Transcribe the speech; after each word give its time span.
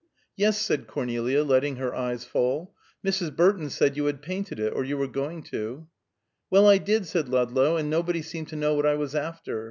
"Yes," 0.35 0.59
said 0.59 0.87
Cornelia, 0.87 1.43
letting 1.43 1.75
her 1.75 1.93
eyes 1.93 2.25
fall, 2.25 2.73
"Mrs. 3.05 3.35
Burton 3.35 3.69
said 3.69 3.95
you 3.95 4.05
had 4.05 4.23
painted 4.23 4.59
it, 4.59 4.73
or 4.73 4.83
you 4.83 4.97
were 4.97 5.05
going 5.07 5.43
to." 5.51 5.87
"Well, 6.49 6.67
I 6.67 6.79
did," 6.79 7.05
said 7.05 7.29
Ludlow, 7.29 7.77
"and 7.77 7.87
nobody 7.87 8.23
seemed 8.23 8.47
to 8.47 8.55
know 8.55 8.73
what 8.73 8.87
I 8.87 8.95
was 8.95 9.13
after. 9.13 9.59